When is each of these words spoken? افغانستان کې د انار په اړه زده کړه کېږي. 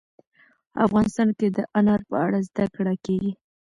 افغانستان 0.85 1.29
کې 1.37 1.47
د 1.57 1.59
انار 1.77 2.01
په 2.09 2.15
اړه 2.25 2.39
زده 2.47 2.65
کړه 2.75 2.93
کېږي. 3.05 3.31